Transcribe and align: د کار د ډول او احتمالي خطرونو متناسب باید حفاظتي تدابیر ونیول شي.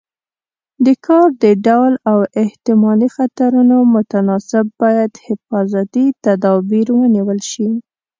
د 0.85 0.87
کار 1.05 1.27
د 1.43 1.45
ډول 1.65 1.93
او 2.11 2.19
احتمالي 2.43 3.09
خطرونو 3.17 3.77
متناسب 3.95 4.65
باید 4.81 5.11
حفاظتي 5.25 6.05
تدابیر 6.25 6.87
ونیول 6.99 7.39
شي. 7.51 7.67